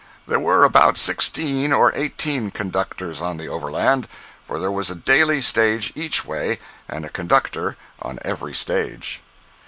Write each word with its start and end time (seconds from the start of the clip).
There 0.27 0.39
were 0.39 0.63
about 0.63 0.97
sixteen 0.97 1.71
or 1.71 1.91
eighteen 1.93 2.49
conductors 2.49 3.21
on 3.21 3.37
the 3.37 3.47
overland, 3.47 4.07
for 4.47 4.57
there 4.59 4.71
was 4.71 4.89
a 4.89 4.95
daily 4.95 5.41
stage 5.43 5.91
each 5.95 6.25
way, 6.25 6.57
and 6.89 7.05
a 7.05 7.09
conductor 7.09 7.77
on 8.01 8.17
every 8.23 8.55
stage. 8.55 9.21